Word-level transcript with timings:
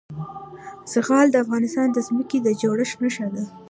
زغال 0.93 1.27
د 1.31 1.35
افغانستان 1.43 1.87
د 1.91 1.97
ځمکې 2.07 2.37
د 2.41 2.47
جوړښت 2.61 2.97
نښه 3.03 3.27
ده. 3.33 3.43